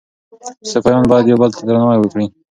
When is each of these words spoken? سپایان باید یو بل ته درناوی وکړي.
سپایان 0.71 1.03
باید 1.09 1.25
یو 1.27 1.37
بل 1.41 1.51
ته 1.57 1.61
درناوی 1.67 1.97
وکړي. 1.99 2.25